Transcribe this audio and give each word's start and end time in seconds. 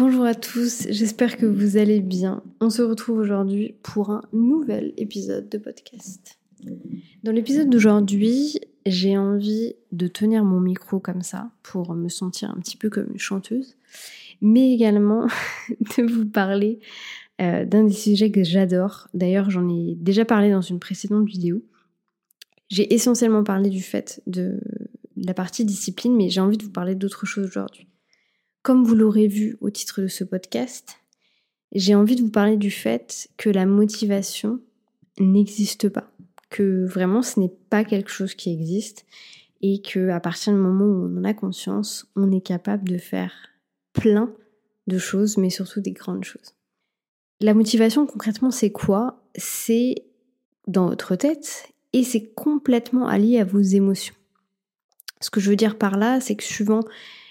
Bonjour 0.00 0.24
à 0.24 0.34
tous, 0.34 0.86
j'espère 0.88 1.36
que 1.36 1.44
vous 1.44 1.76
allez 1.76 2.00
bien. 2.00 2.42
On 2.62 2.70
se 2.70 2.80
retrouve 2.80 3.18
aujourd'hui 3.18 3.74
pour 3.82 4.08
un 4.08 4.22
nouvel 4.32 4.94
épisode 4.96 5.50
de 5.50 5.58
podcast. 5.58 6.38
Dans 7.22 7.32
l'épisode 7.32 7.68
d'aujourd'hui, 7.68 8.58
j'ai 8.86 9.18
envie 9.18 9.74
de 9.92 10.06
tenir 10.06 10.42
mon 10.42 10.58
micro 10.58 11.00
comme 11.00 11.20
ça 11.20 11.50
pour 11.62 11.94
me 11.94 12.08
sentir 12.08 12.50
un 12.50 12.58
petit 12.60 12.78
peu 12.78 12.88
comme 12.88 13.10
une 13.10 13.18
chanteuse, 13.18 13.76
mais 14.40 14.72
également 14.72 15.26
de 15.98 16.10
vous 16.10 16.24
parler 16.24 16.80
euh, 17.42 17.66
d'un 17.66 17.84
des 17.84 17.92
sujets 17.92 18.30
que 18.30 18.42
j'adore. 18.42 19.08
D'ailleurs, 19.12 19.50
j'en 19.50 19.68
ai 19.68 19.96
déjà 19.96 20.24
parlé 20.24 20.50
dans 20.50 20.62
une 20.62 20.80
précédente 20.80 21.28
vidéo. 21.28 21.62
J'ai 22.70 22.94
essentiellement 22.94 23.44
parlé 23.44 23.68
du 23.68 23.82
fait 23.82 24.22
de 24.26 24.60
la 25.18 25.34
partie 25.34 25.66
discipline, 25.66 26.16
mais 26.16 26.30
j'ai 26.30 26.40
envie 26.40 26.56
de 26.56 26.64
vous 26.64 26.72
parler 26.72 26.94
d'autre 26.94 27.26
chose 27.26 27.46
aujourd'hui. 27.46 27.89
Comme 28.62 28.84
vous 28.84 28.94
l'aurez 28.94 29.26
vu 29.26 29.56
au 29.62 29.70
titre 29.70 30.02
de 30.02 30.06
ce 30.06 30.22
podcast, 30.22 30.98
j'ai 31.72 31.94
envie 31.94 32.16
de 32.16 32.20
vous 32.20 32.30
parler 32.30 32.58
du 32.58 32.70
fait 32.70 33.28
que 33.38 33.48
la 33.48 33.64
motivation 33.64 34.60
n'existe 35.18 35.88
pas, 35.88 36.12
que 36.50 36.84
vraiment 36.84 37.22
ce 37.22 37.40
n'est 37.40 37.52
pas 37.70 37.84
quelque 37.84 38.10
chose 38.10 38.34
qui 38.34 38.52
existe 38.52 39.06
et 39.62 39.80
que 39.80 40.10
à 40.10 40.20
partir 40.20 40.52
du 40.52 40.58
moment 40.58 40.84
où 40.84 41.06
on 41.06 41.18
en 41.18 41.24
a 41.24 41.32
conscience, 41.32 42.06
on 42.16 42.30
est 42.32 42.42
capable 42.42 42.86
de 42.86 42.98
faire 42.98 43.32
plein 43.94 44.30
de 44.86 44.98
choses, 44.98 45.38
mais 45.38 45.48
surtout 45.48 45.80
des 45.80 45.92
grandes 45.92 46.24
choses. 46.24 46.54
La 47.40 47.54
motivation 47.54 48.04
concrètement, 48.04 48.50
c'est 48.50 48.72
quoi? 48.72 49.22
C'est 49.36 50.04
dans 50.66 50.88
votre 50.88 51.16
tête 51.16 51.72
et 51.94 52.04
c'est 52.04 52.34
complètement 52.34 53.06
allié 53.06 53.40
à 53.40 53.44
vos 53.44 53.60
émotions. 53.60 54.14
Ce 55.22 55.30
que 55.30 55.40
je 55.40 55.48
veux 55.48 55.56
dire 55.56 55.78
par 55.78 55.96
là, 55.96 56.20
c'est 56.20 56.36
que 56.36 56.44
suivant 56.44 56.82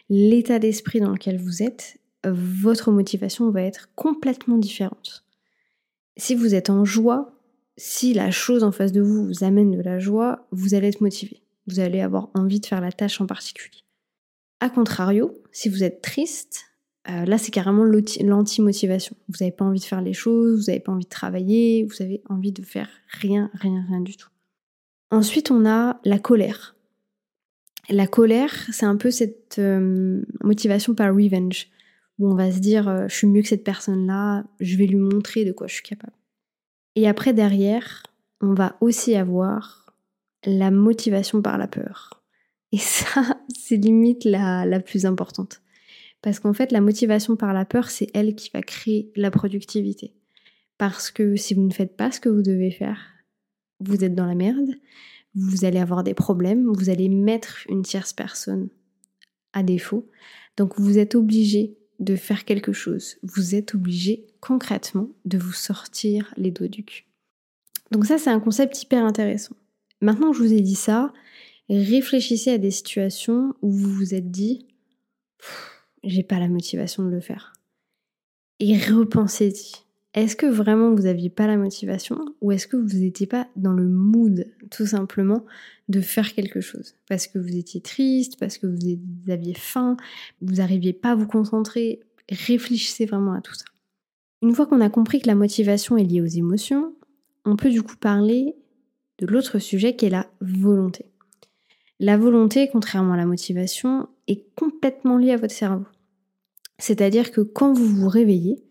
l'état 0.10 0.60
d'esprit 0.60 1.00
dans 1.00 1.12
lequel 1.12 1.38
vous 1.38 1.64
êtes, 1.64 2.00
votre 2.26 2.92
motivation 2.92 3.50
va 3.52 3.62
être 3.62 3.90
complètement 3.96 4.58
différente. 4.58 5.26
Si 6.18 6.36
vous 6.36 6.54
êtes 6.54 6.70
en 6.70 6.84
joie, 6.84 7.34
si 7.78 8.14
la 8.14 8.30
chose 8.30 8.64
en 8.64 8.72
face 8.72 8.92
de 8.92 9.02
vous 9.02 9.26
vous 9.26 9.44
amène 9.44 9.72
de 9.72 9.82
la 9.82 10.00
joie, 10.00 10.48
vous 10.52 10.74
allez 10.74 10.90
être 10.90 11.02
motivé. 11.02 11.42
Vous 11.68 11.80
allez 11.80 12.02
avoir 12.02 12.30
envie 12.34 12.60
de 12.60 12.66
faire 12.66 12.82
la 12.82 12.92
tâche 12.92 13.22
en 13.22 13.26
particulier. 13.26 13.84
A 14.60 14.70
contrario, 14.70 15.42
si 15.52 15.70
vous 15.70 15.84
êtes 15.84 16.02
triste, 16.02 16.66
euh, 17.10 17.24
là 17.24 17.38
c'est 17.38 17.52
carrément 17.52 17.86
l'anti-motivation. 17.86 19.16
Vous 19.30 19.38
n'avez 19.40 19.54
pas 19.54 19.64
envie 19.64 19.80
de 19.80 19.86
faire 19.86 20.02
les 20.02 20.14
choses, 20.14 20.60
vous 20.60 20.66
n'avez 20.66 20.82
pas 20.82 20.92
envie 20.92 21.06
de 21.06 21.10
travailler, 21.10 21.86
vous 21.86 22.02
avez 22.02 22.22
envie 22.28 22.52
de 22.52 22.64
faire 22.64 22.90
rien, 23.08 23.50
rien, 23.54 23.86
rien 23.88 24.02
du 24.02 24.18
tout. 24.18 24.30
Ensuite, 25.12 25.50
on 25.50 25.66
a 25.66 26.00
la 26.04 26.20
colère. 26.20 26.76
La 27.90 28.08
colère, 28.08 28.54
c'est 28.72 28.86
un 28.86 28.98
peu 28.98 29.10
cette 29.10 29.58
euh, 29.58 30.22
motivation 30.44 30.94
par 30.94 31.14
revenge, 31.14 31.68
où 32.20 32.30
on 32.30 32.36
va 32.36 32.52
se 32.52 32.60
dire 32.60 32.88
euh, 32.88 33.08
je 33.08 33.16
suis 33.16 33.28
mieux 33.28 33.42
que 33.42 33.48
cette 33.48 33.64
personne-là, 33.64 34.46
je 34.60 34.78
vais 34.78 34.86
lui 34.86 34.98
montrer 34.98 35.44
de 35.44 35.52
quoi 35.52 35.68
je 35.68 35.76
suis 35.76 35.84
capable. 35.84 36.14
Et 36.96 37.08
après, 37.08 37.34
derrière, 37.34 38.04
on 38.42 38.54
va 38.54 38.78
aussi 38.82 39.16
avoir 39.16 39.96
la 40.46 40.70
motivation 40.70 41.42
par 41.42 41.58
la 41.58 41.68
peur. 41.68 42.24
Et 42.72 42.78
ça, 42.80 43.22
c'est 43.58 43.78
limite 43.78 44.24
la, 44.24 44.66
la 44.66 44.80
plus 44.80 45.06
importante. 45.06 45.62
Parce 46.22 46.40
qu'en 46.40 46.54
fait, 46.54 46.72
la 46.72 46.82
motivation 46.82 47.36
par 47.36 47.54
la 47.54 47.66
peur, 47.66 47.90
c'est 47.90 48.10
elle 48.14 48.36
qui 48.36 48.52
va 48.54 48.62
créer 48.62 49.12
la 49.16 49.32
productivité. 49.32 50.14
Parce 50.78 51.12
que 51.12 51.36
si 51.36 51.54
vous 51.54 51.64
ne 51.64 51.74
faites 51.74 51.96
pas 51.98 52.12
ce 52.12 52.20
que 52.20 52.30
vous 52.30 52.42
devez 52.42 52.72
faire, 52.72 53.00
vous 53.80 54.04
êtes 54.04 54.16
dans 54.16 54.26
la 54.26 54.36
merde 54.36 54.72
vous 55.36 55.66
allez 55.66 55.80
avoir 55.80 56.04
des 56.04 56.14
problèmes, 56.14 56.72
vous 56.72 56.90
allez 56.90 57.10
mettre 57.10 57.60
une 57.70 57.84
tierce 57.84 58.14
personne 58.14 58.70
à 59.54 59.64
défaut. 59.64 60.10
Donc 60.58 60.80
vous 60.80 60.98
êtes 60.98 61.16
obligé 61.16 61.78
de 62.00 62.16
faire 62.16 62.46
quelque 62.46 62.74
chose. 62.74 63.18
Vous 63.24 63.56
êtes 63.56 63.76
obligé 63.76 64.28
concrètement 64.40 65.10
de 65.26 65.38
vous 65.38 65.54
sortir 65.54 66.34
les 66.38 66.52
doigts 66.52 66.68
du 66.68 66.84
cul. 66.84 67.06
Donc 67.92 68.06
ça 68.06 68.18
c'est 68.18 68.30
un 68.30 68.40
concept 68.40 68.82
hyper 68.82 69.04
intéressant. 69.04 69.56
Maintenant 70.02 70.32
que 70.32 70.38
je 70.38 70.44
vous 70.44 70.54
ai 70.54 70.62
dit 70.62 70.76
ça, 70.76 71.12
réfléchissez 71.70 72.52
à 72.52 72.58
des 72.58 72.72
situations 72.72 73.54
où 73.62 73.72
vous 73.72 73.92
vous 73.92 74.14
êtes 74.14 74.32
dit 74.32 74.68
j'ai 76.04 76.24
pas 76.24 76.40
la 76.40 76.48
motivation 76.48 77.04
de 77.04 77.10
le 77.10 77.20
faire. 77.20 77.54
Et 78.60 78.78
repensez-y. 78.78 79.89
Est-ce 80.16 80.36
que 80.36 80.48
vraiment 80.48 80.96
vous 80.96 81.04
n'aviez 81.04 81.30
pas 81.30 81.46
la 81.46 81.56
motivation 81.56 82.26
ou 82.42 82.52
est-ce 82.52 82.66
que 82.68 82.78
vous 82.78 82.98
n'étiez 82.98 83.28
pas 83.28 83.48
dans 83.56 83.74
le 83.74 83.88
mood 83.88 84.48
tout 84.72 84.88
simplement 84.88 85.46
de 85.88 86.02
faire 86.02 86.34
quelque 86.34 86.62
chose? 86.62 86.96
Parce 87.08 87.28
que 87.28 87.38
vous 87.38 87.56
étiez 87.56 87.80
triste, 87.80 88.40
parce 88.40 88.58
que 88.58 88.66
vous 88.66 89.32
aviez 89.32 89.54
faim, 89.54 89.98
vous 90.42 90.56
n'arriviez 90.56 90.94
pas 90.94 91.12
à 91.12 91.16
vous 91.16 91.28
concentrer. 91.28 92.00
Réfléchissez 92.28 93.06
vraiment 93.06 93.34
à 93.34 93.42
tout 93.42 93.54
ça. 93.54 93.66
Une 94.42 94.56
fois 94.56 94.66
qu'on 94.66 94.82
a 94.82 94.90
compris 94.90 95.22
que 95.22 95.28
la 95.28 95.36
motivation 95.36 95.96
est 95.98 96.04
liée 96.04 96.22
aux 96.22 96.26
émotions, 96.26 96.96
on 97.46 97.56
peut 97.56 97.70
du 97.70 97.84
coup 97.84 97.98
parler 97.98 98.56
de 99.20 99.28
l'autre 99.28 99.60
sujet 99.60 99.96
qui 99.96 100.06
est 100.06 100.10
la 100.10 100.28
volonté. 100.42 101.06
La 102.00 102.18
volonté, 102.18 102.70
contrairement 102.72 103.14
à 103.14 103.18
la 103.18 103.26
motivation, 103.26 104.08
est 104.28 104.46
complètement 104.56 105.18
liée 105.18 105.34
à 105.34 105.38
votre 105.38 105.54
cerveau. 105.54 105.86
C'est-à-dire 106.78 107.32
que 107.32 107.42
quand 107.42 107.74
vous 107.74 107.88
vous 107.88 108.08
réveillez, 108.08 108.64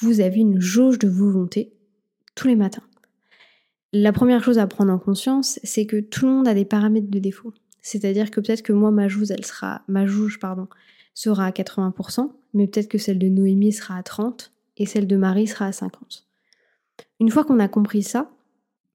vous 0.00 0.20
avez 0.20 0.40
une 0.40 0.60
jauge 0.60 0.98
de 0.98 1.08
volonté 1.08 1.72
tous 2.34 2.48
les 2.48 2.56
matins. 2.56 2.82
La 3.92 4.12
première 4.12 4.42
chose 4.42 4.58
à 4.58 4.66
prendre 4.66 4.92
en 4.92 4.98
conscience, 4.98 5.58
c'est 5.64 5.86
que 5.86 6.00
tout 6.00 6.26
le 6.26 6.32
monde 6.32 6.48
a 6.48 6.54
des 6.54 6.64
paramètres 6.64 7.10
de 7.10 7.18
défaut. 7.18 7.52
C'est-à-dire 7.82 8.30
que 8.30 8.40
peut-être 8.40 8.62
que 8.62 8.72
moi, 8.72 8.90
ma 8.90 9.08
jauge, 9.08 9.30
elle 9.30 9.44
sera, 9.44 9.82
ma 9.88 10.06
jauge, 10.06 10.38
pardon, 10.38 10.68
sera 11.14 11.46
à 11.46 11.50
80%, 11.50 12.30
mais 12.54 12.66
peut-être 12.66 12.88
que 12.88 12.98
celle 12.98 13.18
de 13.18 13.28
Noémie 13.28 13.72
sera 13.72 13.96
à 13.96 14.02
30% 14.02 14.50
et 14.76 14.86
celle 14.86 15.06
de 15.06 15.16
Marie 15.16 15.46
sera 15.46 15.66
à 15.66 15.70
50%. 15.70 15.90
Une 17.18 17.30
fois 17.30 17.44
qu'on 17.44 17.58
a 17.58 17.68
compris 17.68 18.02
ça, 18.02 18.30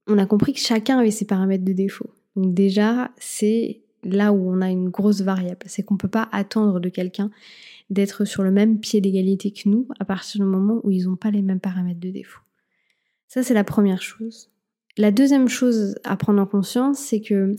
on 0.08 0.18
a 0.18 0.26
compris 0.26 0.52
que 0.52 0.60
chacun 0.60 0.98
avait 0.98 1.10
ses 1.10 1.26
paramètres 1.26 1.64
de 1.64 1.72
défaut. 1.72 2.10
Donc 2.34 2.54
déjà, 2.54 3.10
c'est 3.18 3.82
là 4.10 4.32
où 4.32 4.50
on 4.50 4.60
a 4.60 4.70
une 4.70 4.88
grosse 4.88 5.20
variable. 5.20 5.66
C'est 5.66 5.82
qu'on 5.82 5.94
ne 5.94 5.98
peut 5.98 6.08
pas 6.08 6.28
attendre 6.32 6.80
de 6.80 6.88
quelqu'un 6.88 7.30
d'être 7.90 8.24
sur 8.24 8.42
le 8.42 8.50
même 8.50 8.80
pied 8.80 9.00
d'égalité 9.00 9.52
que 9.52 9.68
nous 9.68 9.86
à 10.00 10.04
partir 10.04 10.40
du 10.40 10.46
moment 10.46 10.80
où 10.82 10.90
ils 10.90 11.04
n'ont 11.04 11.16
pas 11.16 11.30
les 11.30 11.42
mêmes 11.42 11.60
paramètres 11.60 12.00
de 12.00 12.10
défaut. 12.10 12.40
Ça, 13.28 13.42
c'est 13.42 13.54
la 13.54 13.64
première 13.64 14.02
chose. 14.02 14.50
La 14.96 15.10
deuxième 15.10 15.48
chose 15.48 15.96
à 16.04 16.16
prendre 16.16 16.40
en 16.40 16.46
conscience, 16.46 16.98
c'est 16.98 17.20
que 17.20 17.56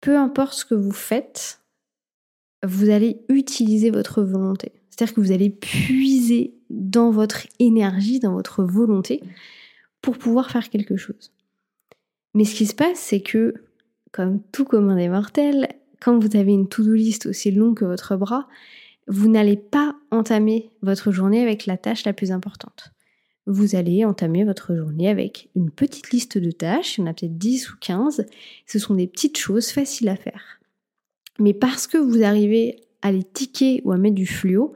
peu 0.00 0.16
importe 0.16 0.54
ce 0.54 0.64
que 0.64 0.74
vous 0.74 0.92
faites, 0.92 1.60
vous 2.64 2.90
allez 2.90 3.20
utiliser 3.28 3.90
votre 3.90 4.22
volonté. 4.22 4.72
C'est-à-dire 4.90 5.14
que 5.14 5.20
vous 5.20 5.32
allez 5.32 5.50
puiser 5.50 6.54
dans 6.70 7.10
votre 7.10 7.46
énergie, 7.58 8.18
dans 8.18 8.32
votre 8.32 8.64
volonté, 8.64 9.22
pour 10.02 10.18
pouvoir 10.18 10.50
faire 10.50 10.68
quelque 10.68 10.96
chose. 10.96 11.32
Mais 12.34 12.44
ce 12.44 12.54
qui 12.54 12.66
se 12.66 12.74
passe, 12.74 12.98
c'est 12.98 13.20
que, 13.20 13.54
comme 14.12 14.42
tout 14.52 14.64
commun 14.64 14.96
des 14.96 15.08
mortels, 15.08 15.68
quand 16.00 16.18
vous 16.18 16.36
avez 16.36 16.52
une 16.52 16.68
to-do 16.68 16.92
list 16.92 17.26
aussi 17.26 17.50
longue 17.50 17.78
que 17.78 17.84
votre 17.84 18.16
bras, 18.16 18.48
vous 19.06 19.28
n'allez 19.28 19.56
pas 19.56 19.96
entamer 20.10 20.70
votre 20.82 21.12
journée 21.12 21.42
avec 21.42 21.66
la 21.66 21.76
tâche 21.76 22.04
la 22.04 22.12
plus 22.12 22.30
importante. 22.30 22.92
Vous 23.46 23.74
allez 23.74 24.04
entamer 24.04 24.44
votre 24.44 24.76
journée 24.76 25.08
avec 25.08 25.48
une 25.56 25.70
petite 25.70 26.10
liste 26.10 26.36
de 26.36 26.50
tâches, 26.50 26.98
il 26.98 27.00
y 27.00 27.04
en 27.04 27.06
a 27.10 27.14
peut-être 27.14 27.38
10 27.38 27.70
ou 27.70 27.76
15, 27.80 28.26
ce 28.66 28.78
sont 28.78 28.94
des 28.94 29.06
petites 29.06 29.38
choses 29.38 29.70
faciles 29.70 30.10
à 30.10 30.16
faire. 30.16 30.60
Mais 31.38 31.54
parce 31.54 31.86
que 31.86 31.96
vous 31.96 32.22
arrivez 32.22 32.76
à 33.00 33.10
les 33.10 33.24
tiquer 33.24 33.80
ou 33.84 33.92
à 33.92 33.96
mettre 33.96 34.16
du 34.16 34.26
fluo, 34.26 34.74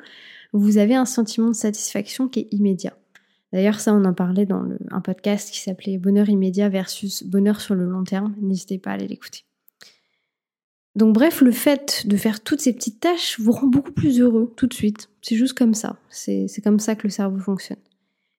vous 0.53 0.79
avez 0.79 0.95
un 0.95 1.05
sentiment 1.05 1.49
de 1.49 1.55
satisfaction 1.55 2.29
qui 2.29 2.41
est 2.41 2.49
immédiat. 2.53 2.97
D'ailleurs, 3.53 3.81
ça, 3.81 3.95
on 3.95 4.05
en 4.05 4.15
parlait 4.15 4.47
dans 4.47 4.65
un 4.91 5.01
podcast 5.01 5.51
qui 5.51 5.61
s'appelait 5.61 5.99
Bonheur 5.99 6.29
immédiat 6.29 6.69
versus 6.69 7.23
Bonheur 7.25 7.61
sur 7.61 7.75
le 7.75 7.85
long 7.85 8.05
terme. 8.05 8.35
N'hésitez 8.41 8.79
pas 8.79 8.91
à 8.91 8.95
aller 8.95 9.09
l'écouter. 9.09 9.45
Donc 10.95 11.15
bref, 11.15 11.41
le 11.41 11.53
fait 11.53 12.07
de 12.07 12.17
faire 12.17 12.43
toutes 12.43 12.61
ces 12.61 12.73
petites 12.73 13.01
tâches 13.01 13.41
vous 13.41 13.53
rend 13.53 13.67
beaucoup 13.67 13.93
plus 13.93 14.21
heureux 14.21 14.53
tout 14.57 14.67
de 14.67 14.75
suite. 14.75 15.09
C'est 15.23 15.37
juste 15.37 15.57
comme 15.57 15.75
ça. 15.75 15.97
C'est 16.11 16.49
comme 16.63 16.79
ça 16.79 16.95
que 16.95 17.07
le 17.07 17.11
cerveau 17.11 17.39
fonctionne. 17.39 17.79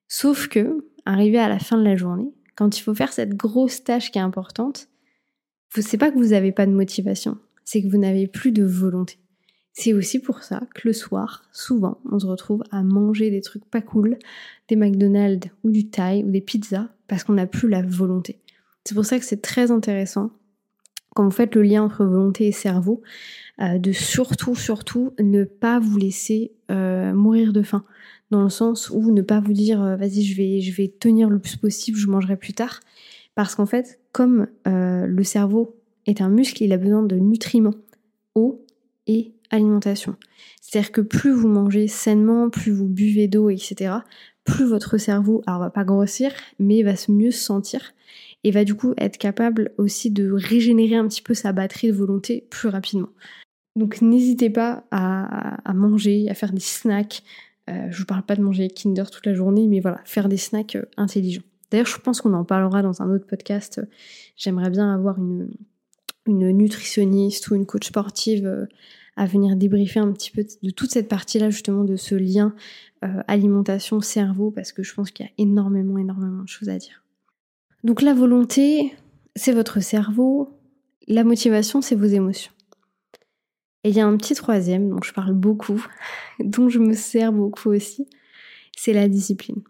Sauf 0.08 0.48
que, 0.48 0.86
arrivé 1.04 1.38
à 1.38 1.48
la 1.48 1.58
fin 1.58 1.76
de 1.76 1.82
la 1.84 1.96
journée, 1.96 2.32
quand 2.56 2.78
il 2.78 2.82
faut 2.82 2.94
faire 2.94 3.12
cette 3.12 3.34
grosse 3.34 3.82
tâche 3.82 4.12
qui 4.12 4.18
est 4.18 4.22
importante, 4.22 4.88
c'est 5.70 5.98
pas 5.98 6.12
que 6.12 6.18
vous 6.18 6.28
n'avez 6.28 6.52
pas 6.52 6.66
de 6.66 6.72
motivation, 6.72 7.38
c'est 7.64 7.82
que 7.82 7.88
vous 7.88 7.98
n'avez 7.98 8.28
plus 8.28 8.52
de 8.52 8.64
volonté. 8.64 9.18
C'est 9.74 9.92
aussi 9.92 10.20
pour 10.20 10.42
ça 10.42 10.62
que 10.74 10.86
le 10.86 10.92
soir, 10.92 11.44
souvent, 11.52 11.98
on 12.10 12.18
se 12.18 12.26
retrouve 12.26 12.62
à 12.70 12.82
manger 12.82 13.30
des 13.30 13.40
trucs 13.40 13.64
pas 13.64 13.82
cool, 13.82 14.18
des 14.68 14.76
McDonald's 14.76 15.48
ou 15.64 15.70
du 15.70 15.88
Thai 15.88 16.22
ou 16.24 16.30
des 16.30 16.40
pizzas, 16.40 16.88
parce 17.08 17.24
qu'on 17.24 17.34
n'a 17.34 17.46
plus 17.46 17.68
la 17.68 17.82
volonté. 17.82 18.38
C'est 18.84 18.94
pour 18.94 19.04
ça 19.04 19.18
que 19.18 19.24
c'est 19.24 19.42
très 19.42 19.70
intéressant 19.70 20.30
quand 21.14 21.24
vous 21.24 21.30
faites 21.30 21.54
le 21.54 21.62
lien 21.62 21.82
entre 21.82 22.04
volonté 22.04 22.48
et 22.48 22.52
cerveau, 22.52 23.02
euh, 23.60 23.78
de 23.78 23.92
surtout, 23.92 24.54
surtout 24.56 25.12
ne 25.20 25.44
pas 25.44 25.78
vous 25.78 25.96
laisser 25.96 26.52
euh, 26.70 27.12
mourir 27.12 27.52
de 27.52 27.62
faim. 27.62 27.84
Dans 28.30 28.42
le 28.42 28.48
sens 28.48 28.90
où 28.90 29.12
ne 29.12 29.22
pas 29.22 29.40
vous 29.40 29.52
dire 29.52 29.80
euh, 29.80 29.96
vas-y 29.96 30.22
je 30.22 30.36
vais, 30.36 30.60
je 30.60 30.74
vais 30.74 30.88
tenir 30.88 31.30
le 31.30 31.38
plus 31.38 31.56
possible, 31.56 31.96
je 31.96 32.08
mangerai 32.08 32.36
plus 32.36 32.52
tard. 32.52 32.80
Parce 33.36 33.54
qu'en 33.54 33.66
fait, 33.66 34.00
comme 34.12 34.46
le 34.64 35.24
cerveau 35.24 35.76
est 36.06 36.20
un 36.20 36.28
muscle, 36.28 36.62
il 36.62 36.72
a 36.72 36.76
besoin 36.76 37.02
de 37.02 37.16
nutriments, 37.16 37.74
eau 38.36 38.63
et 39.06 39.32
alimentation. 39.50 40.16
C'est-à-dire 40.60 40.92
que 40.92 41.00
plus 41.00 41.30
vous 41.30 41.48
mangez 41.48 41.88
sainement, 41.88 42.50
plus 42.50 42.72
vous 42.72 42.88
buvez 42.88 43.28
d'eau, 43.28 43.50
etc., 43.50 43.94
plus 44.44 44.64
votre 44.64 44.98
cerveau, 44.98 45.42
alors 45.46 45.60
va 45.60 45.70
pas 45.70 45.84
grossir, 45.84 46.32
mais 46.58 46.82
va 46.82 46.92
mieux 47.08 47.30
se 47.30 47.42
sentir 47.42 47.94
et 48.44 48.50
va 48.50 48.64
du 48.64 48.74
coup 48.74 48.92
être 48.98 49.16
capable 49.16 49.72
aussi 49.78 50.10
de 50.10 50.30
régénérer 50.30 50.96
un 50.96 51.08
petit 51.08 51.22
peu 51.22 51.34
sa 51.34 51.52
batterie 51.52 51.88
de 51.88 51.94
volonté 51.94 52.46
plus 52.50 52.68
rapidement. 52.68 53.08
Donc 53.74 54.02
n'hésitez 54.02 54.50
pas 54.50 54.84
à, 54.90 55.72
manger, 55.74 56.28
à 56.28 56.34
faire 56.34 56.52
des 56.52 56.60
snacks. 56.60 57.22
Euh, 57.70 57.86
je 57.90 57.98
vous 57.98 58.04
parle 58.04 58.22
pas 58.22 58.36
de 58.36 58.42
manger 58.42 58.68
Kinder 58.68 59.10
toute 59.10 59.24
la 59.24 59.34
journée, 59.34 59.66
mais 59.66 59.80
voilà, 59.80 60.00
faire 60.04 60.28
des 60.28 60.36
snacks 60.36 60.76
euh, 60.76 60.84
intelligents. 60.98 61.42
D'ailleurs, 61.70 61.86
je 61.86 61.98
pense 61.98 62.20
qu'on 62.20 62.34
en 62.34 62.44
parlera 62.44 62.82
dans 62.82 63.00
un 63.00 63.10
autre 63.10 63.26
podcast. 63.26 63.80
J'aimerais 64.36 64.68
bien 64.68 64.94
avoir 64.94 65.18
une, 65.18 65.48
une 66.26 66.50
nutritionniste 66.50 67.48
ou 67.48 67.54
une 67.54 67.66
coach 67.66 67.88
sportive 67.88 68.46
euh, 68.46 68.66
à 69.16 69.26
venir 69.26 69.56
débriefer 69.56 70.00
un 70.00 70.12
petit 70.12 70.30
peu 70.30 70.44
de 70.62 70.70
toute 70.70 70.90
cette 70.90 71.08
partie-là, 71.08 71.50
justement, 71.50 71.84
de 71.84 71.96
ce 71.96 72.14
lien 72.14 72.54
alimentation-cerveau, 73.28 74.50
parce 74.50 74.72
que 74.72 74.82
je 74.82 74.94
pense 74.94 75.10
qu'il 75.10 75.26
y 75.26 75.28
a 75.28 75.32
énormément, 75.36 75.98
énormément 75.98 76.42
de 76.42 76.48
choses 76.48 76.70
à 76.70 76.78
dire. 76.78 77.04
Donc 77.84 78.00
la 78.00 78.14
volonté, 78.14 78.94
c'est 79.36 79.52
votre 79.52 79.80
cerveau, 79.80 80.58
la 81.06 81.22
motivation, 81.22 81.82
c'est 81.82 81.94
vos 81.94 82.06
émotions. 82.06 82.52
Et 83.84 83.90
il 83.90 83.94
y 83.94 84.00
a 84.00 84.06
un 84.06 84.16
petit 84.16 84.34
troisième 84.34 84.88
dont 84.88 85.02
je 85.02 85.12
parle 85.12 85.34
beaucoup, 85.34 85.86
dont 86.40 86.70
je 86.70 86.78
me 86.78 86.94
sers 86.94 87.32
beaucoup 87.32 87.68
aussi, 87.68 88.08
c'est 88.76 88.94
la 88.94 89.08
discipline. 89.08 89.62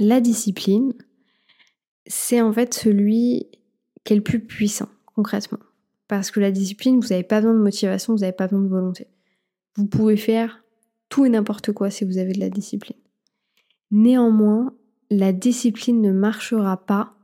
La 0.00 0.20
discipline, 0.20 0.92
c'est 2.06 2.40
en 2.40 2.52
fait 2.52 2.74
celui 2.74 3.46
qui 4.02 4.12
est 4.12 4.16
le 4.16 4.22
plus 4.22 4.40
puissant, 4.40 4.88
concrètement. 5.14 5.58
Parce 6.08 6.30
que 6.30 6.40
la 6.40 6.50
discipline, 6.50 7.00
vous 7.00 7.08
n'avez 7.08 7.22
pas 7.22 7.40
besoin 7.40 7.54
de 7.54 7.62
motivation, 7.62 8.14
vous 8.14 8.20
n'avez 8.20 8.32
pas 8.32 8.46
besoin 8.46 8.62
de 8.62 8.68
volonté. 8.68 9.06
Vous 9.76 9.86
pouvez 9.86 10.16
faire 10.16 10.62
tout 11.08 11.24
et 11.24 11.28
n'importe 11.28 11.72
quoi 11.72 11.90
si 11.90 12.04
vous 12.04 12.18
avez 12.18 12.32
de 12.32 12.40
la 12.40 12.50
discipline. 12.50 12.98
Néanmoins, 13.90 14.74
la 15.10 15.32
discipline 15.32 16.00
ne 16.00 16.12
marchera 16.12 16.84
pas 16.84 17.14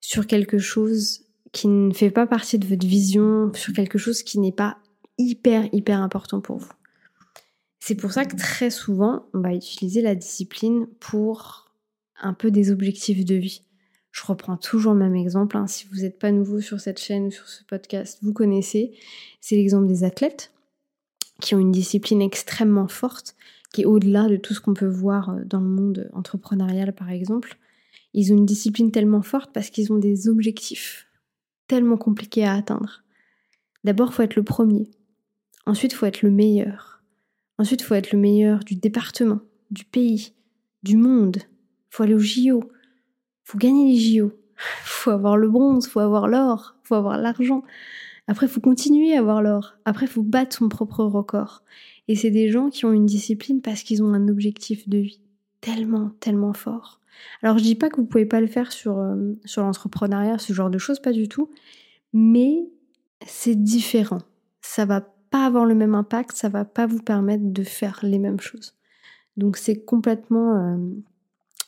sur 0.00 0.26
quelque 0.26 0.58
chose 0.58 1.24
qui 1.52 1.68
ne 1.68 1.92
fait 1.92 2.10
pas 2.10 2.26
partie 2.26 2.58
de 2.58 2.66
votre 2.66 2.86
vision, 2.86 3.52
sur 3.54 3.72
quelque 3.72 3.98
chose 3.98 4.22
qui 4.22 4.38
n'est 4.38 4.52
pas 4.52 4.78
hyper, 5.18 5.68
hyper 5.72 6.00
important 6.00 6.40
pour 6.40 6.58
vous. 6.58 6.72
C'est 7.80 7.94
pour 7.94 8.12
ça 8.12 8.24
que 8.24 8.36
très 8.36 8.70
souvent, 8.70 9.26
on 9.34 9.40
va 9.40 9.54
utiliser 9.54 10.02
la 10.02 10.14
discipline 10.14 10.86
pour 11.00 11.70
un 12.20 12.34
peu 12.34 12.50
des 12.50 12.70
objectifs 12.70 13.24
de 13.24 13.36
vie. 13.36 13.62
Je 14.10 14.24
reprends 14.26 14.56
toujours 14.56 14.94
le 14.94 15.00
même 15.00 15.16
exemple. 15.16 15.56
Hein. 15.56 15.66
Si 15.66 15.86
vous 15.86 16.02
n'êtes 16.02 16.18
pas 16.18 16.32
nouveau 16.32 16.60
sur 16.60 16.80
cette 16.80 17.00
chaîne 17.00 17.26
ou 17.26 17.30
sur 17.30 17.48
ce 17.48 17.62
podcast, 17.64 18.18
vous 18.22 18.32
connaissez. 18.32 18.96
C'est 19.40 19.56
l'exemple 19.56 19.86
des 19.86 20.04
athlètes 20.04 20.52
qui 21.40 21.54
ont 21.54 21.58
une 21.58 21.72
discipline 21.72 22.22
extrêmement 22.22 22.88
forte, 22.88 23.36
qui 23.72 23.82
est 23.82 23.86
au-delà 23.86 24.28
de 24.28 24.36
tout 24.36 24.54
ce 24.54 24.60
qu'on 24.60 24.74
peut 24.74 24.88
voir 24.88 25.30
euh, 25.30 25.44
dans 25.44 25.60
le 25.60 25.68
monde 25.68 26.10
entrepreneurial, 26.12 26.92
par 26.94 27.10
exemple. 27.10 27.58
Ils 28.14 28.32
ont 28.32 28.36
une 28.36 28.46
discipline 28.46 28.90
tellement 28.90 29.22
forte 29.22 29.52
parce 29.52 29.70
qu'ils 29.70 29.92
ont 29.92 29.98
des 29.98 30.28
objectifs 30.28 31.06
tellement 31.66 31.98
compliqués 31.98 32.44
à 32.44 32.54
atteindre. 32.54 33.04
D'abord, 33.84 34.12
faut 34.12 34.22
être 34.22 34.36
le 34.36 34.42
premier. 34.42 34.90
Ensuite, 35.66 35.92
faut 35.92 36.06
être 36.06 36.22
le 36.22 36.30
meilleur. 36.30 37.02
Ensuite, 37.58 37.82
faut 37.82 37.94
être 37.94 38.12
le 38.12 38.18
meilleur 38.18 38.64
du 38.64 38.74
département, 38.74 39.40
du 39.70 39.84
pays, 39.84 40.32
du 40.82 40.96
monde. 40.96 41.38
Faut 41.90 42.02
aller 42.02 42.14
au 42.14 42.18
JO. 42.18 42.64
Faut 43.48 43.56
gagner 43.56 43.90
les 43.90 43.98
JO. 43.98 44.32
Faut 44.84 45.10
avoir 45.10 45.38
le 45.38 45.48
bronze, 45.48 45.88
faut 45.88 46.00
avoir 46.00 46.28
l'or, 46.28 46.76
faut 46.82 46.96
avoir 46.96 47.16
l'argent. 47.16 47.62
Après, 48.26 48.46
faut 48.46 48.60
continuer 48.60 49.16
à 49.16 49.20
avoir 49.20 49.40
l'or. 49.40 49.78
Après, 49.86 50.06
faut 50.06 50.22
battre 50.22 50.54
son 50.54 50.68
propre 50.68 51.02
record. 51.02 51.62
Et 52.08 52.14
c'est 52.14 52.30
des 52.30 52.50
gens 52.50 52.68
qui 52.68 52.84
ont 52.84 52.92
une 52.92 53.06
discipline 53.06 53.62
parce 53.62 53.84
qu'ils 53.84 54.02
ont 54.02 54.12
un 54.12 54.28
objectif 54.28 54.86
de 54.86 54.98
vie 54.98 55.22
tellement, 55.62 56.10
tellement 56.20 56.52
fort. 56.52 57.00
Alors, 57.42 57.56
je 57.56 57.62
dis 57.62 57.74
pas 57.74 57.88
que 57.88 57.96
vous 57.96 58.06
pouvez 58.06 58.26
pas 58.26 58.42
le 58.42 58.48
faire 58.48 58.70
sur, 58.70 58.98
euh, 58.98 59.32
sur 59.46 59.62
l'entrepreneuriat, 59.62 60.36
ce 60.36 60.52
genre 60.52 60.68
de 60.68 60.76
choses, 60.76 61.00
pas 61.00 61.12
du 61.12 61.26
tout. 61.26 61.48
Mais 62.12 62.68
c'est 63.26 63.54
différent. 63.54 64.20
Ça 64.60 64.84
va 64.84 65.00
pas 65.30 65.46
avoir 65.46 65.64
le 65.64 65.74
même 65.74 65.94
impact, 65.94 66.32
ça 66.36 66.50
va 66.50 66.66
pas 66.66 66.86
vous 66.86 67.00
permettre 67.02 67.44
de 67.44 67.62
faire 67.62 68.00
les 68.02 68.18
mêmes 68.18 68.40
choses. 68.40 68.74
Donc 69.38 69.56
c'est 69.56 69.86
complètement, 69.86 70.54
euh, 70.56 70.76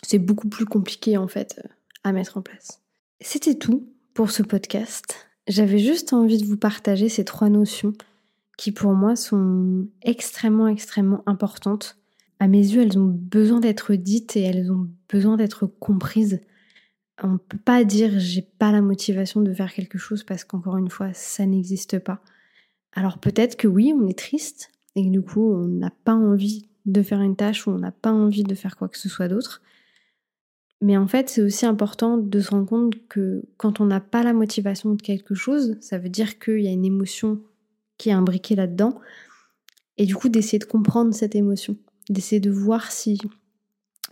c'est 0.03 0.19
beaucoup 0.19 0.49
plus 0.49 0.65
compliqué 0.65 1.17
en 1.17 1.29
fait 1.29 1.61
euh, 1.65 1.69
à 2.05 2.13
mettre 2.13 2.37
en 2.37 2.43
place. 2.43 2.81
C'était 3.21 3.57
tout 3.57 3.89
pour 4.15 4.31
ce 4.31 4.43
podcast. 4.43 5.29
J'avais 5.47 5.79
juste 5.79 6.13
envie 6.13 6.39
de 6.39 6.47
vous 6.47 6.57
partager 6.57 7.09
ces 7.09 7.25
trois 7.25 7.49
notions 7.49 7.93
qui 8.57 8.73
pour 8.73 8.93
moi 8.93 9.17
sont 9.17 9.89
extrêmement 10.03 10.69
extrêmement 10.69 11.23
importantes. 11.27 11.97
À 12.39 12.49
mes 12.49 12.59
yeux, 12.59 12.83
elles 12.83 12.99
ont 12.99 13.07
besoin 13.07 13.61
d'être 13.61 13.95
dites 13.95 14.37
et 14.37 14.43
elles 14.43 14.71
ont 14.71 14.89
besoin 15.09 15.37
d'être 15.37 15.67
comprises. 15.67 16.41
On 17.23 17.33
ne 17.33 17.39
peut 17.39 17.59
pas 17.59 17.85
dire 17.85 18.19
j'ai 18.19 18.43
pas 18.43 18.73
la 18.73 18.81
motivation 18.81 19.43
de 19.43 19.53
faire 19.53 19.73
quelque 19.73 19.99
chose 19.99 20.25
parce 20.25 20.45
qu'encore 20.45 20.79
une 20.79 20.91
fois, 20.91 21.13
ça 21.13 21.45
n'existe 21.45 21.99
pas. 21.99 22.23
Alors 22.93 23.19
peut-être 23.19 23.57
que 23.57 23.69
oui, 23.69 23.93
on 23.95 24.07
est 24.07 24.19
triste 24.19 24.71
et 24.97 25.09
du 25.09 25.23
coup, 25.23 25.53
on 25.53 25.67
n'a 25.67 25.91
pas 26.05 26.15
envie 26.15 26.69
de 26.87 27.03
faire 27.03 27.21
une 27.21 27.37
tâche 27.37 27.67
ou 27.67 27.71
on 27.71 27.79
n'a 27.79 27.93
pas 27.93 28.13
envie 28.13 28.43
de 28.43 28.55
faire 28.55 28.77
quoi 28.77 28.89
que 28.89 28.99
ce 28.99 29.09
soit 29.09 29.29
d'autre. 29.29 29.63
Mais 30.81 30.97
en 30.97 31.07
fait, 31.07 31.29
c'est 31.29 31.43
aussi 31.43 31.67
important 31.67 32.17
de 32.17 32.41
se 32.41 32.51
rendre 32.51 32.67
compte 32.67 33.07
que 33.09 33.43
quand 33.59 33.81
on 33.81 33.85
n'a 33.85 34.01
pas 34.01 34.23
la 34.23 34.33
motivation 34.33 34.95
de 34.95 35.03
quelque 35.03 35.35
chose, 35.35 35.77
ça 35.81 35.99
veut 35.99 36.09
dire 36.09 36.39
qu'il 36.39 36.61
y 36.61 36.69
a 36.69 36.73
une 36.73 36.87
émotion 36.87 37.41
qui 37.99 38.09
est 38.09 38.13
imbriquée 38.13 38.57
là-dedans. 38.57 38.99
Et 39.99 40.07
du 40.07 40.17
coup, 40.17 40.31
d'essayer 40.31 40.59
de 40.59 40.65
comprendre 40.65 41.13
cette 41.13 41.35
émotion, 41.35 41.77
d'essayer 42.09 42.41
de 42.41 42.51
voir 42.51 42.91
si 42.91 43.19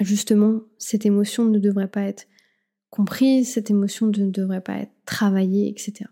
justement 0.01 0.61
cette 0.77 1.07
émotion 1.07 1.47
ne 1.47 1.59
devrait 1.59 1.89
pas 1.89 2.03
être 2.03 2.27
comprise, 2.91 3.53
cette 3.53 3.71
émotion 3.71 4.09
ne 4.09 4.31
devrait 4.31 4.61
pas 4.61 4.77
être 4.77 4.93
travaillée, 5.07 5.69
etc. 5.69 6.11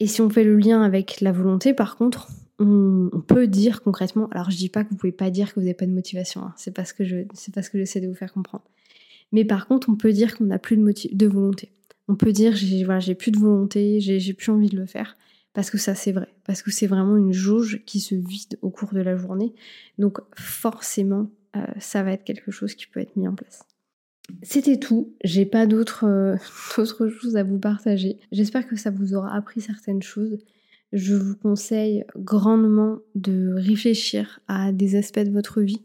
Et 0.00 0.08
si 0.08 0.20
on 0.20 0.30
fait 0.30 0.44
le 0.44 0.56
lien 0.56 0.82
avec 0.82 1.20
la 1.20 1.30
volonté, 1.30 1.72
par 1.72 1.96
contre, 1.96 2.28
on, 2.58 3.22
peut 3.26 3.46
dire 3.46 3.82
concrètement, 3.82 4.28
alors 4.30 4.50
je 4.50 4.56
dis 4.56 4.68
pas 4.68 4.84
que 4.84 4.90
vous 4.90 4.96
pouvez 4.96 5.12
pas 5.12 5.30
dire 5.30 5.50
que 5.50 5.54
vous 5.56 5.62
n'avez 5.62 5.74
pas 5.74 5.86
de 5.86 5.92
motivation, 5.92 6.42
hein, 6.42 6.54
c'est 6.56 6.74
pas 6.74 6.84
ce 6.84 6.94
que 6.94 7.04
je, 7.04 7.18
c'est 7.32 7.54
pas 7.54 7.62
ce 7.62 7.70
que 7.70 7.78
j'essaie 7.78 8.00
de 8.00 8.08
vous 8.08 8.14
faire 8.14 8.32
comprendre. 8.32 8.64
Mais 9.34 9.44
par 9.44 9.66
contre, 9.66 9.88
on 9.90 9.96
peut 9.96 10.12
dire 10.12 10.38
qu'on 10.38 10.44
n'a 10.44 10.60
plus 10.60 10.76
de, 10.76 11.26
volonté. 11.26 11.72
On 12.06 12.14
peut 12.14 12.30
dire, 12.30 12.54
j'ai, 12.54 13.14
plus 13.16 13.32
de 13.32 13.38
volonté, 13.38 14.00
j'ai, 14.00 14.20
j'ai 14.20 14.32
plus 14.32 14.52
envie 14.52 14.68
de 14.68 14.76
le 14.76 14.86
faire, 14.86 15.16
parce 15.54 15.70
que 15.70 15.76
ça 15.76 15.96
c'est 15.96 16.12
vrai, 16.12 16.32
parce 16.44 16.62
que 16.62 16.70
c'est 16.70 16.86
vraiment 16.86 17.16
une 17.16 17.32
jauge 17.32 17.82
qui 17.84 17.98
se 17.98 18.14
vide 18.14 18.58
au 18.62 18.70
cours 18.70 18.94
de 18.94 19.00
la 19.00 19.16
journée. 19.16 19.52
Donc 19.98 20.20
forcément, 20.36 21.32
euh, 21.56 21.66
ça 21.80 22.04
va 22.04 22.12
être 22.12 22.22
quelque 22.22 22.52
chose 22.52 22.76
qui 22.76 22.86
peut 22.86 23.00
être 23.00 23.16
mis 23.16 23.26
en 23.26 23.34
place. 23.34 23.64
C'était 24.42 24.78
tout. 24.78 25.16
J'ai 25.24 25.46
pas 25.46 25.66
d'autres 25.66 26.06
euh, 26.06 26.36
choses 27.10 27.36
à 27.36 27.42
vous 27.42 27.58
partager. 27.58 28.20
J'espère 28.30 28.68
que 28.68 28.76
ça 28.76 28.92
vous 28.92 29.14
aura 29.16 29.34
appris 29.34 29.60
certaines 29.60 30.02
choses. 30.02 30.38
Je 30.94 31.16
vous 31.16 31.34
conseille 31.34 32.04
grandement 32.16 33.00
de 33.16 33.52
réfléchir 33.56 34.38
à 34.46 34.70
des 34.70 34.94
aspects 34.94 35.18
de 35.18 35.32
votre 35.32 35.60
vie, 35.60 35.82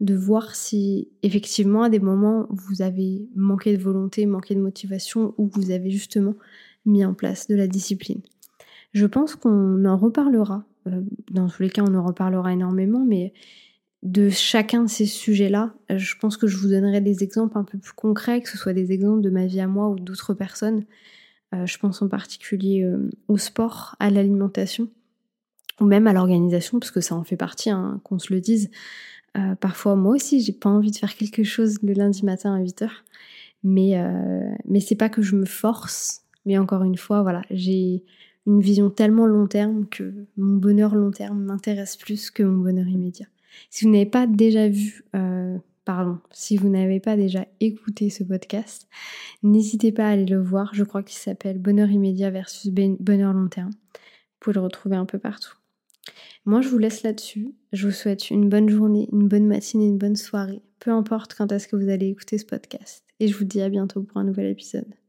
de 0.00 0.14
voir 0.14 0.54
si 0.54 1.10
effectivement 1.22 1.82
à 1.82 1.90
des 1.90 1.98
moments 1.98 2.46
vous 2.48 2.80
avez 2.80 3.28
manqué 3.36 3.76
de 3.76 3.82
volonté, 3.82 4.24
manqué 4.24 4.54
de 4.54 4.60
motivation 4.60 5.34
ou 5.36 5.50
vous 5.52 5.72
avez 5.72 5.90
justement 5.90 6.34
mis 6.86 7.04
en 7.04 7.12
place 7.12 7.48
de 7.48 7.54
la 7.54 7.66
discipline. 7.66 8.22
Je 8.94 9.04
pense 9.04 9.34
qu'on 9.34 9.84
en 9.84 9.98
reparlera. 9.98 10.64
Euh, 10.86 11.02
dans 11.30 11.48
tous 11.48 11.62
les 11.62 11.68
cas, 11.68 11.82
on 11.86 11.94
en 11.94 12.06
reparlera 12.06 12.50
énormément, 12.50 13.04
mais 13.04 13.34
de 14.02 14.30
chacun 14.30 14.84
de 14.84 14.88
ces 14.88 15.04
sujets-là. 15.04 15.74
Euh, 15.90 15.98
je 15.98 16.16
pense 16.18 16.38
que 16.38 16.46
je 16.46 16.56
vous 16.56 16.68
donnerai 16.68 17.02
des 17.02 17.22
exemples 17.22 17.58
un 17.58 17.64
peu 17.64 17.76
plus 17.76 17.92
concrets, 17.92 18.40
que 18.40 18.48
ce 18.48 18.56
soit 18.56 18.72
des 18.72 18.90
exemples 18.90 19.20
de 19.20 19.28
ma 19.28 19.44
vie 19.44 19.60
à 19.60 19.66
moi 19.66 19.90
ou 19.90 19.98
d'autres 19.98 20.32
personnes. 20.32 20.86
Euh, 21.54 21.66
je 21.66 21.78
pense 21.78 22.02
en 22.02 22.08
particulier 22.08 22.82
euh, 22.82 23.10
au 23.28 23.38
sport, 23.38 23.96
à 24.00 24.10
l'alimentation, 24.10 24.88
ou 25.80 25.84
même 25.84 26.06
à 26.06 26.12
l'organisation, 26.12 26.78
parce 26.78 26.90
que 26.90 27.00
ça 27.00 27.14
en 27.14 27.24
fait 27.24 27.36
partie, 27.36 27.70
hein, 27.70 28.00
qu'on 28.04 28.18
se 28.18 28.32
le 28.32 28.40
dise. 28.40 28.70
parfois, 29.60 29.96
moi 29.96 30.14
aussi, 30.14 30.40
j'ai 30.40 30.54
pas 30.54 30.70
envie 30.70 30.90
de 30.90 30.96
faire 30.96 31.14
quelque 31.14 31.44
chose 31.44 31.78
le 31.82 31.92
lundi 31.92 32.24
matin 32.24 32.54
à 32.54 32.60
8h. 32.62 32.88
Mais, 33.62 33.94
mais 34.64 34.80
c'est 34.80 34.94
pas 34.94 35.10
que 35.10 35.20
je 35.20 35.36
me 35.36 35.44
force, 35.44 36.22
mais 36.46 36.56
encore 36.56 36.84
une 36.84 36.96
fois, 36.96 37.20
voilà, 37.22 37.42
j'ai 37.50 38.02
une 38.46 38.60
vision 38.60 38.90
tellement 38.90 39.26
long 39.26 39.46
terme 39.46 39.86
que 39.86 40.26
mon 40.36 40.56
bonheur 40.56 40.94
long 40.94 41.10
terme 41.10 41.42
m'intéresse 41.42 41.96
plus 41.96 42.30
que 42.30 42.42
mon 42.42 42.62
bonheur 42.62 42.86
immédiat. 42.86 43.26
Si 43.70 43.84
vous 43.84 43.90
n'avez 43.90 44.06
pas 44.06 44.26
déjà 44.26 44.68
vu, 44.68 45.04
euh, 45.14 45.56
pardon, 45.86 46.18
si 46.32 46.58
vous 46.58 46.68
n'avez 46.68 47.00
pas 47.00 47.16
déjà 47.16 47.46
écouté 47.60 48.10
ce 48.10 48.24
podcast, 48.24 48.88
n'hésitez 49.42 49.92
pas 49.92 50.08
à 50.08 50.10
aller 50.10 50.26
le 50.26 50.42
voir. 50.42 50.74
Je 50.74 50.84
crois 50.84 51.02
qu'il 51.02 51.16
s'appelle 51.16 51.58
Bonheur 51.58 51.90
immédiat 51.90 52.30
versus 52.30 52.70
Bonheur 52.70 53.32
long 53.32 53.48
terme. 53.48 53.70
Vous 53.70 54.40
pouvez 54.40 54.54
le 54.54 54.60
retrouver 54.60 54.96
un 54.96 55.06
peu 55.06 55.18
partout. 55.18 55.54
Moi, 56.44 56.60
je 56.60 56.68
vous 56.68 56.78
laisse 56.78 57.02
là-dessus. 57.02 57.54
Je 57.72 57.86
vous 57.86 57.94
souhaite 57.94 58.30
une 58.30 58.48
bonne 58.48 58.68
journée, 58.68 59.08
une 59.12 59.28
bonne 59.28 59.46
matinée, 59.46 59.86
une 59.86 59.98
bonne 59.98 60.16
soirée, 60.16 60.62
peu 60.80 60.90
importe 60.90 61.34
quand 61.34 61.50
est-ce 61.52 61.68
que 61.68 61.76
vous 61.76 61.88
allez 61.88 62.08
écouter 62.08 62.36
ce 62.36 62.44
podcast. 62.44 63.04
Et 63.20 63.28
je 63.28 63.36
vous 63.36 63.44
dis 63.44 63.62
à 63.62 63.68
bientôt 63.68 64.02
pour 64.02 64.18
un 64.18 64.24
nouvel 64.24 64.46
épisode. 64.46 65.05